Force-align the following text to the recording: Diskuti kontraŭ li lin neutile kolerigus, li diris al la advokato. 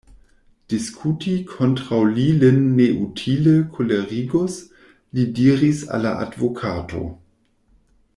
Diskuti 0.75 1.33
kontraŭ 1.49 1.99
li 2.13 2.23
lin 2.43 2.57
neutile 2.79 3.53
kolerigus, 3.75 4.57
li 5.19 5.27
diris 5.41 5.83
al 5.99 6.05
la 6.07 6.15
advokato. 6.27 7.03